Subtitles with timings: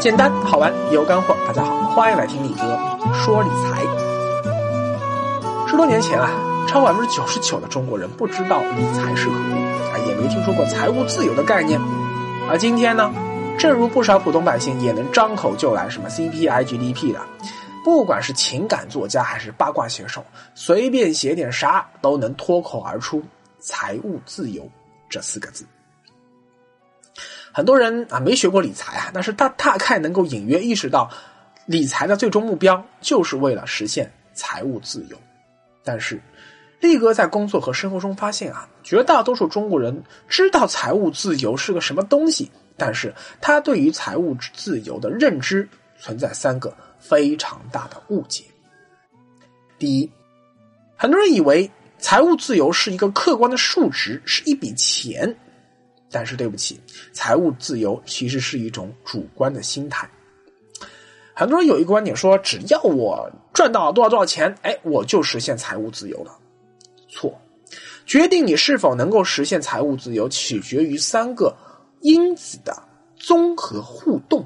[0.00, 1.36] 简单好玩有干货。
[1.44, 2.78] 大家好，欢迎来听李哥
[3.12, 3.82] 说理财。
[5.66, 6.30] 十多年前啊，
[6.68, 9.54] 超过百分之九十九的中国人不知道理财是何物
[9.90, 11.80] 啊，也没听说过财务自由的概念。
[12.48, 13.12] 而今天呢，
[13.58, 17.20] 正如不少普通百姓也能张口就来什么 CPI、GDP 的，
[17.84, 20.24] 不管是情感作家还是八卦写手，
[20.54, 23.20] 随便写点啥都能脱口而出
[23.58, 24.62] “财务自由”
[25.10, 25.66] 这四个字。
[27.58, 31.10] 很多人啊没学过理财啊，但是他大概能够隐约意识到，
[31.66, 35.18] 理财的最终目标就是为了实现财务自由。
[35.82, 36.22] 但是，
[36.78, 45.68] 力哥在工作和生活中发现啊，绝大多数中国人知道财务自由是个什么东西，但是他对于财务自由的认知
[45.98, 48.44] 存在三个非常大的误解。
[49.80, 50.08] 第一，
[50.94, 51.68] 很多人以为
[51.98, 55.36] 财务自由是一个客观的数值，是一笔钱。
[56.10, 56.80] 但是对不起，
[57.12, 60.08] 财务自由其实是一种主观的心态。
[61.34, 66.36] 很多人有一个观点说，只要我赚到多少多少钱，哎，我就实现财务自由了。
[67.08, 67.40] 错，
[68.04, 71.54] 决定你是否能够实现财务自由，取决于三个
[72.00, 72.76] 因子的
[73.16, 74.44] 综合互动。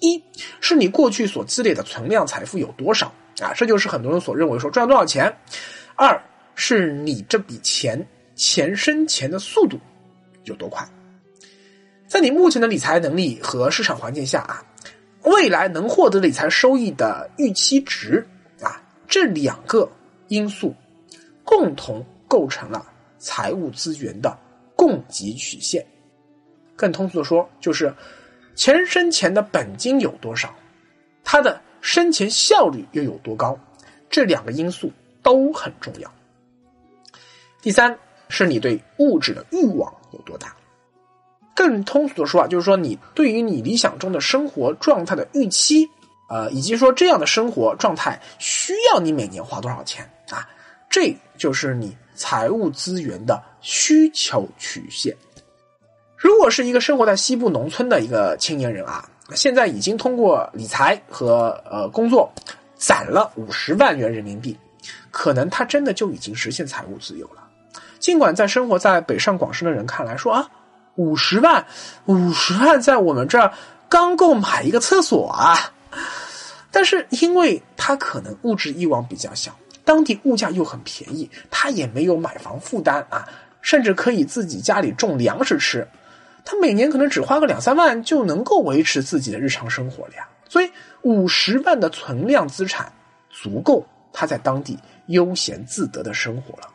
[0.00, 0.20] 一
[0.60, 3.06] 是你过去所积累的存量财富有多少
[3.40, 5.32] 啊，这就是很多人所认为说赚多少钱。
[5.94, 6.20] 二
[6.56, 9.78] 是你这笔钱钱生钱的速度。
[10.44, 10.86] 有多快？
[12.06, 14.64] 在你目前的理财能力和市场环境下啊，
[15.24, 18.26] 未来能获得理财收益的预期值
[18.60, 19.90] 啊，这两个
[20.28, 20.74] 因素
[21.44, 22.84] 共同构成了
[23.18, 24.38] 财务资源的
[24.76, 25.86] 供给曲线。
[26.76, 27.94] 更通俗的说，就是
[28.54, 30.54] 钱生钱的本金有多少，
[31.24, 33.58] 它的生钱效率又有多高，
[34.10, 36.12] 这两个因素都很重要。
[37.60, 37.98] 第三。
[38.34, 40.54] 是你对物质的欲望有多大？
[41.54, 45.86] 更通俗的说啊，就是说你对于你理想中的生活状态的预期，
[46.28, 50.48] 呃，以及说这样的生活状态需要你每年花多少钱啊？
[50.88, 55.14] 这就是你财务资源的需求曲线。
[56.16, 62.32] 如果是一个生活在西部农村的一个青年人啊，现在已经通过理财和呃工作
[62.76, 64.56] 攒了五十万元人民币，
[65.10, 67.41] 可能他真的就已经实现财务自由了。
[68.02, 70.50] 尽管在生活在北上广深的人看来说啊，
[70.96, 71.64] 五十万，
[72.06, 73.52] 五十万在我们这儿
[73.88, 75.72] 刚够买一个厕所啊，
[76.72, 83.24] 但是因为他可能物质欲望比较小，当地物价又很便宜，他也没有买房负担啊，
[83.60, 85.86] 甚至可以自己家里种粮食吃，
[86.44, 90.26] 他每年可能只花个两三万就能够维持自己的日常生活了呀。
[90.48, 90.68] 所以
[91.02, 92.92] 五十万的存量资产
[93.30, 94.76] 足够他在当地
[95.06, 96.68] 悠闲自得的生活了。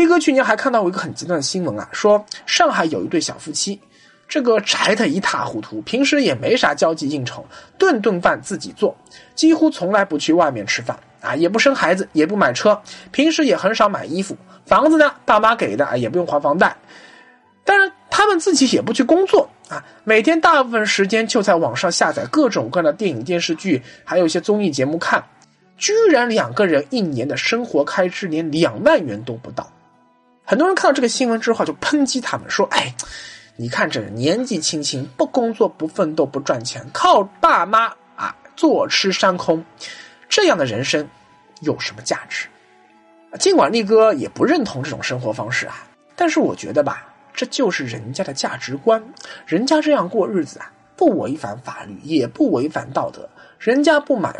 [0.00, 3.78] 飞哥去年还看到过一个很极端的新闻啊，说上海有一对小夫妻，
[4.26, 7.44] 这个宅的一塌糊涂，平时也没啥交际应酬，
[7.76, 8.96] 顿顿饭自己做，
[9.34, 14.34] 几乎从来不去外面吃饭啊，也不生孩子，也不买车，平时也很少买衣服，
[14.64, 16.74] 房子呢爸妈给的啊，也不用还房贷，
[17.62, 25.22] 当然他们自己也不去工作啊，每天大部分时间就在网上下载各种各样的电影电视剧，还有一些综艺节目看，
[25.76, 29.70] 居然两个人一年的生活开支连两万元都不到。
[30.50, 32.92] 很多人看到这个新闻之后就抨击他们说：“哎，
[33.54, 39.64] 你看这年纪轻轻不工作不奋斗不赚钱，靠爸妈啊坐吃山空，
[40.28, 41.08] 这样的人生
[41.60, 42.48] 有什么价值？”
[43.38, 49.00] 尽管力哥也不认同这种生活方式啊，但是我觉得吧，这就是人家的价值观，
[49.46, 54.34] 人家这样过日子啊，不违反法律，也不违反道德，人家不买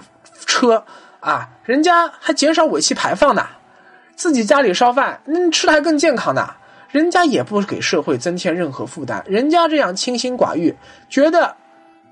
[0.45, 0.85] 车
[1.21, 3.47] 啊，人家还减少尾气排放呢。
[4.21, 6.47] 自己家里烧饭，嗯，吃的还更健康呢。
[6.91, 10.77] 人家也不给社会增添任何负担，人家这样清心寡欲，
[11.09, 11.57] 觉得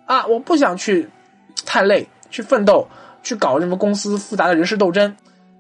[0.07, 1.07] 啊，我不想去
[1.67, 2.89] 太累，去奋斗，
[3.23, 5.15] 去搞什么公司复杂的人事斗争，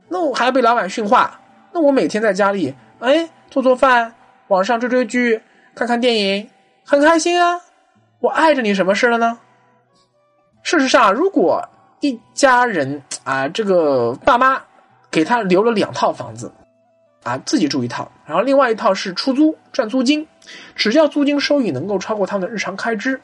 [0.08, 1.38] 那我还要被老板训话。
[1.70, 4.14] 那我每天在家里，哎，做做饭，
[4.46, 5.42] 网上追追剧，
[5.74, 6.48] 看看电影，
[6.82, 7.60] 很开心啊。
[8.20, 9.38] 我碍着你什么事了呢？
[10.62, 11.68] 事实上，如果
[12.00, 14.62] 一家人啊，这个爸妈。
[15.18, 16.52] 给他留了两套房子，
[17.24, 20.24] 啊，自己住一套，然后另外一套是出租赚租金，
[20.76, 23.20] 只要租金收益能够超过他们的日常开支，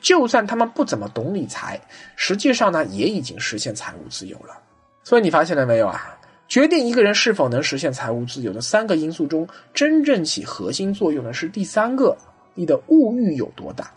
[0.00, 1.80] 就算他们不怎么懂理财，
[2.16, 4.58] 实际上呢也已经实现财务自由了。
[5.04, 6.18] 所以你发现了没有啊？
[6.48, 12.16] 决定一个人是否能实现财务自由的三个因素中，真正起核心作用的是第三个：
[12.54, 13.88] 你的物欲有多大。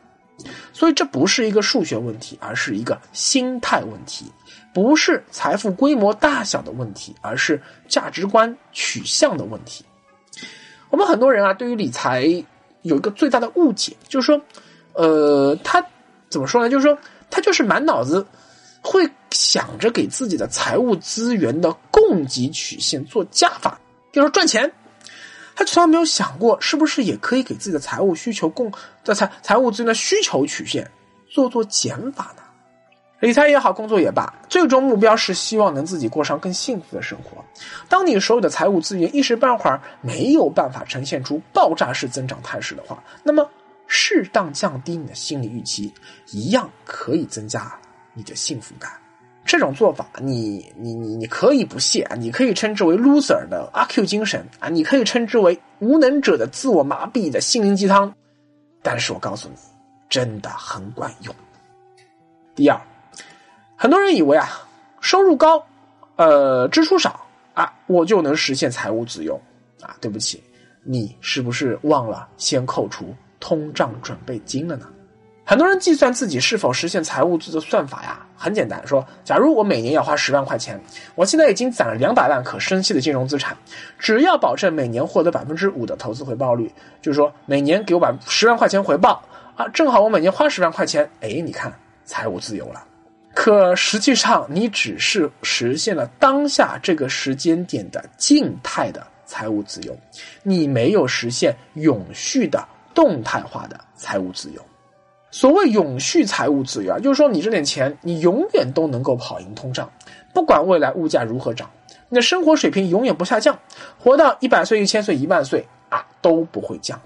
[0.72, 4.32] 所以这不是一个数学问题，而是一个心态问题。
[4.74, 9.84] 不是财富规模大小的问题，而是价值观取向的问题。
[10.90, 12.24] 我们很多人啊，对于理财
[12.84, 14.42] 有一个最大的误解，就是说，
[14.94, 15.86] 呃，他
[16.30, 16.70] 怎么说呢？
[16.70, 16.98] 就是说
[17.30, 18.26] 他就是满脑子
[18.82, 23.80] 会想着给自己的财务资源的供给曲线做加法，
[24.12, 24.72] 就是赚钱。
[25.56, 28.72] 他从来没有想过，是不是也可以给自己的财务需求供
[29.04, 30.90] 的财财务资源的需求曲线
[31.28, 32.44] 做做减法呢？
[33.20, 37.44] 理财也好，工作也罢，最终目标是希望能自己过上更幸福的生活。
[37.90, 43.50] 当你所有的财务资源一时半会儿没有办法呈现出爆炸式增长态势的话，那么
[43.88, 45.94] 适当降低你的心理预期，
[46.28, 47.78] 一样可以增加
[48.14, 48.90] 你的幸福感。
[49.44, 58.14] 这种做法，你你你你可以不屑啊，你可以称之为 loser 的阿 Q 精神啊，你可以称之为无能者的自我麻痹的心灵鸡汤，
[58.82, 59.56] 但是我告诉你，
[60.08, 61.36] 真的很管用。
[62.56, 62.80] 第二，
[63.82, 64.46] 很多人以为啊，
[65.00, 65.66] 收入高，
[66.18, 69.40] 呃，支出少啊，我就能实现财务自由
[69.82, 69.96] 啊。
[70.02, 70.44] 对不起，
[70.84, 74.86] 你是不是忘了先扣除通胀准备金了呢？
[75.46, 80.78] 很多人计算自己是否实现财务自由的算法呀，很简单，说，假如我每年要花十万块钱，
[81.16, 83.56] 我现在已经攒了两百万可生息的金融资产，
[83.98, 86.70] 只要保证每年获得百分之五的投资回报率，
[87.02, 89.24] 就是说每年给我百十万块钱回报
[89.56, 91.74] 啊，正好我每年花十万块钱，哎，你看
[92.04, 92.84] 财务自由了。
[93.50, 99.98] 可实际上，你只是实现了当下这个时间点的静态的财务自由，
[100.44, 102.64] 你没有实现永续的
[102.94, 104.62] 动态化的财务自由。
[105.32, 109.92] 所谓永续财务自由啊，就是说你这点钱，你永远都能够跑赢通胀，
[110.32, 111.68] 不管未来物价如何涨，
[112.08, 113.58] 你的生活水平永远不下降，
[113.98, 117.02] 活到一百岁、一千岁、一万岁啊都不会降。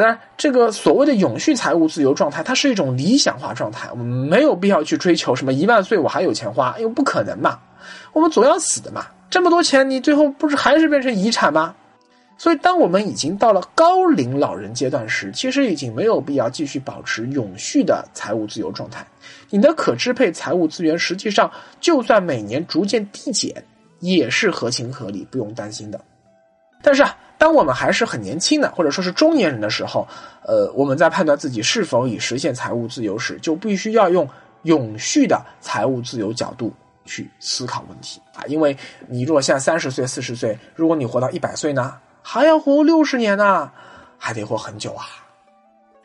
[0.00, 7.58] 当然，这个所谓的永续财务自由状态，它是一种理想化状态，我们没有必要去追求什么一万岁我还有钱花，因为不可能嘛，
[8.12, 11.74] 我们总要死的嘛，这么多钱你最后不是还是变成遗产吗？
[12.38, 19.06] 所以，当我们已经到了高龄老人阶段时，其实已经没有必要继续保持永续的财务自由状态。
[19.48, 21.50] 你的可支配财务资源，实际上
[21.80, 23.64] 就算每年逐渐递减，
[24.00, 25.98] 也是合情合理，不用担心的。
[26.82, 30.06] 但是啊，当我们还是很年轻的，或者说是中年人的时候，
[30.42, 34.28] 呃，我们在判断自己是否已实现财务自由时，就必须要用
[34.62, 36.72] 永续的财务自由角度
[37.04, 38.44] 去思考问题啊。
[38.46, 41.94] 因为你如果现在三十岁、四十岁，如果你活到一百岁呢？
[42.28, 43.70] 还要活六十年呢，
[44.18, 45.06] 还得活很久啊！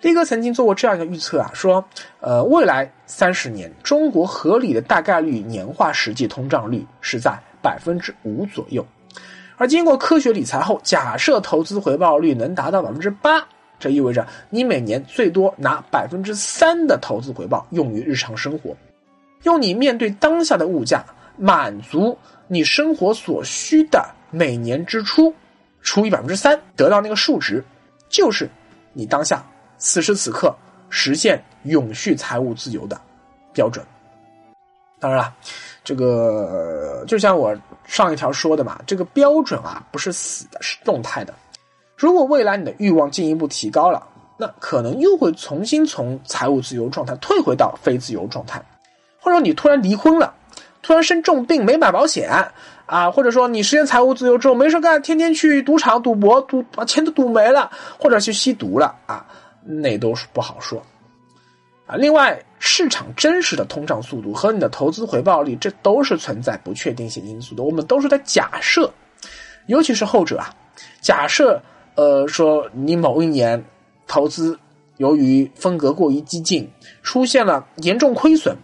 [0.02, 1.84] 力哥曾经做过这样一个预测啊，说，
[2.20, 8.86] 呃，未来三十年，中国合理的大概率年化实际通胀率是在百分之五左右，
[9.62, 13.48] 而经过科学理财后，假设投资回报率能达到百分之八，
[13.78, 18.76] 这意味着你每年最多拿百分之三的投资回报用于日常生活，
[19.44, 21.06] 用你面对当下的物价，
[21.38, 22.18] 满足
[22.48, 25.32] 你生活所需的每年支出。
[25.84, 27.64] 除以百分之三，得到那个数值，
[28.10, 28.50] 就是
[28.94, 29.46] 你当下
[29.78, 30.56] 此时此刻
[30.90, 33.00] 实现永续财务自由的
[33.54, 33.86] 标准。
[35.00, 35.32] 当然了，
[35.84, 37.56] 这个就像我
[37.92, 41.34] 上一条说的嘛，这个标准啊不是死的，是动态的。
[41.98, 44.02] 如果未来你的欲望进一步提高了，
[44.38, 48.64] 那可能又会重新从财务自由状态退回到非自由状态，
[49.20, 50.34] 或者你突然离婚了，
[50.82, 52.32] 突然生重病没买保险。
[52.86, 57.70] 啊，或者说你实现财务自由之后没事干，天天去赌场赌博，赌把钱都赌没了，
[58.00, 59.26] 或者去吸毒了啊，
[59.64, 60.82] 那都是不好说。
[61.98, 67.64] 另外，市场真实的通胀速度和你的投资回报率，这都是存在不确定性因素的。
[67.64, 68.92] 我们都是在假设，
[69.68, 70.54] 尤其是后者啊，
[71.02, 71.62] 假设
[71.96, 73.64] 呃说你某一年
[74.08, 74.58] 投资
[74.98, 76.70] 由于风格过于激进，
[77.04, 78.56] 出现了严重亏损，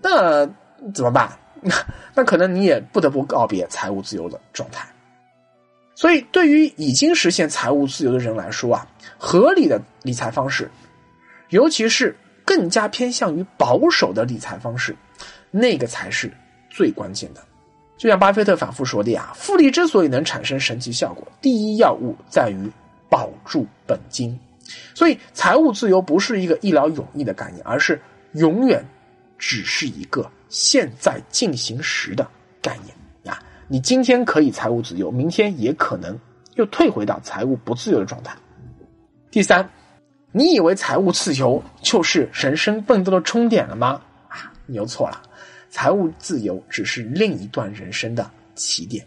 [0.00, 0.46] 那
[0.94, 1.30] 怎么办？
[1.60, 1.74] 那
[2.14, 4.88] 那可能你也不得不告别财务自由的状态，
[5.96, 8.86] 所以对于已经实现财务自由的人来说啊，
[9.18, 10.70] 合理的理财方式，
[11.48, 12.16] 尤其是
[12.48, 14.96] 更加偏向于保守的理财方式，
[15.50, 16.32] 那个才是
[16.70, 17.44] 最关键的。
[17.98, 22.72] 就像巴菲特反复说的呀，复利之所以能产生神奇效果，第一要务在于
[23.10, 24.38] 保住本金。
[24.94, 28.00] 所以，财务自由不是一个一劳永逸的概念，而是
[28.32, 28.82] 永远
[29.36, 30.26] 只是一个。
[30.48, 32.26] 现在进行时的
[32.62, 32.96] 概念
[33.30, 33.38] 啊，
[33.68, 36.18] 你今天可以财务自由，明天也可能
[36.54, 38.34] 又退回到财务不自由的状态。
[39.30, 39.68] 第三，
[40.30, 44.00] 你以为财务自由就是人生奋斗的终点了吗？
[44.28, 45.22] 啊，你又错了，
[45.70, 49.04] 财务自由只是另一段人生的起点。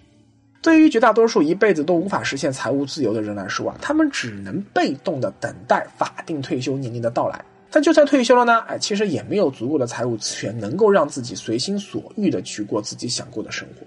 [0.63, 7.43] 对于绝大多数一辈子都无法实现财务自由的人来说啊，他们只能被动的等待法定退休年龄的到来。
[7.69, 8.59] 但就算退休了呢？
[8.67, 13.85] 哎，其实也没有足够的财务资源，能够让自己随心所欲的去过自己想过的生活。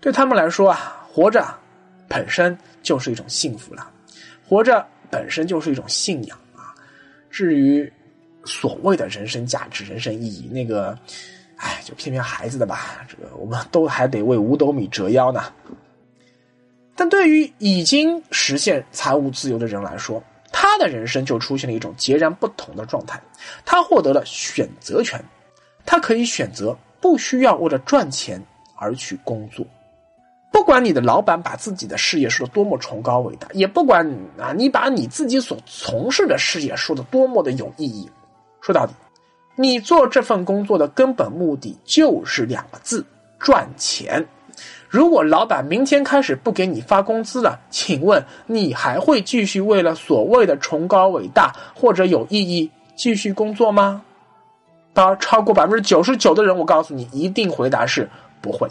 [0.00, 1.46] 对他们来说啊，活着
[2.06, 3.88] 本身就是一种幸福了，
[4.46, 6.38] 活着本身就是一种信仰。
[7.38, 7.92] 至于
[8.44, 10.98] 所谓的人生价值、人生意义，那个，
[11.54, 13.06] 哎，就骗骗孩子的吧。
[13.08, 15.44] 这个我们都还得为五斗米折腰呢。
[16.96, 23.22] 但对于已经实现财务自由的人来说，他的人生就出现了一种截然不同的状态。
[23.64, 25.24] 他获得了选择权，
[25.86, 29.64] 他可以选择不需要为了赚钱而去工作。
[30.68, 34.06] 不管你的老板把自己的事业说的多么崇高伟大，也不管
[34.38, 38.06] 啊你把你自己所从事的事业说的多么的有意义，
[38.60, 38.92] 说到底，
[39.56, 43.02] 你做这份工作的根本目的就是两个字：
[43.38, 44.22] 赚钱。
[44.90, 54.02] 如果老板明天开始不给你发工资了，请问你还会继续为了所谓的崇高伟大或者有意义继续工作吗？
[54.92, 58.06] 当然，超过百分之九十九的人，我告诉你，一定回答是
[58.42, 58.68] 不会。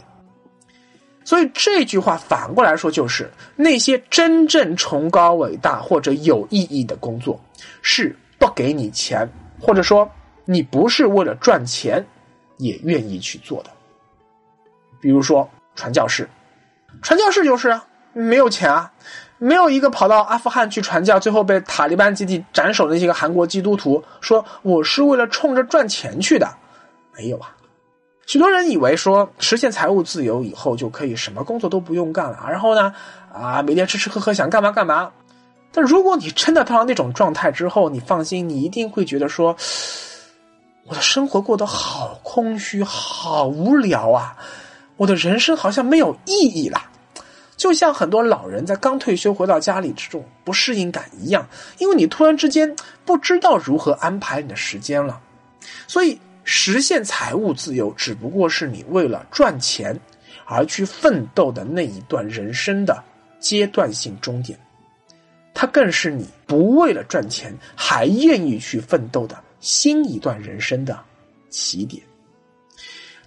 [1.27, 7.38] 所以这句话反过来说，就是那些真正崇高伟大或者有意义的工作，
[7.81, 9.29] 是不给你钱，
[9.60, 10.10] 或者说
[10.46, 12.01] 你不是为了赚钱
[12.55, 13.69] 也愿意去做的。
[15.01, 15.50] 比如说。
[15.75, 16.27] 传教士，
[17.03, 18.91] 传教士就是啊没有钱啊，
[19.38, 26.50] 没有一个跑到阿富汗去传教，最后被塔利班集体斩首的那些个韩国基督徒说我是为了冲着赚钱去的，
[27.15, 27.55] 没有啊。
[28.27, 32.93] 许多人以为说实现财务自由以后就可以什么工作都不用干了，然后呢
[33.34, 35.10] 啊每天吃吃喝喝想干嘛干嘛。
[35.72, 39.55] 但如果你真的到了那种状态之后，你放心，你一定会觉得说
[40.84, 44.36] 我的生活过得好空虚，好无聊啊。
[44.98, 46.81] 我的人生好像没有意义了，
[47.55, 55.22] 就像很多老人在刚退休回到家里这种不适应感一样，因为你突然之间不知道如何安排你的时间了。
[55.88, 59.99] 所以，实现财务自由只不过是你为了赚钱
[60.45, 63.03] 而去奋斗的那一段人生的
[63.37, 64.57] 阶段性终点，
[65.53, 70.97] 它更是你不为了赚钱还愿意去奋斗的新一段人生的
[71.49, 72.01] 起点。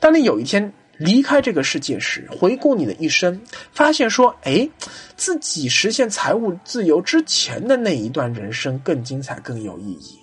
[0.01, 0.73] 当你有一天。
[1.01, 3.41] 离开这个世界时，回顾你的一生，
[3.73, 4.69] 发现说：“哎，
[5.17, 10.19] 自己实现财务自由之前的那一段人生更精彩、更有意义；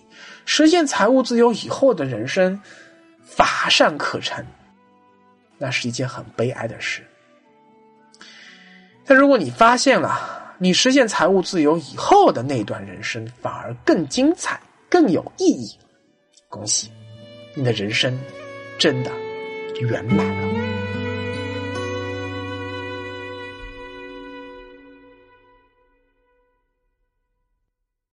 [0.46, 2.62] 实现财务自由以后的人生
[3.28, 4.46] 乏善可陈，
[5.58, 7.06] 那是一件很悲哀的事。
[9.06, 15.78] 但如果你发现了你实现财务自由以后的那段人生反而更精彩、更有意义，
[16.50, 16.90] 恭喜，
[17.54, 18.18] 你的人生
[18.80, 19.12] 真的
[19.82, 20.77] 圆满了。”